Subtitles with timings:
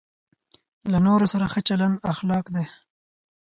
[0.91, 2.65] له نورو سره ښه چلند اخلاق دی.